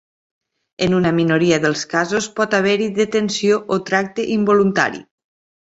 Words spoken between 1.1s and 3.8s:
minoria dels casos pot haver-hi detenció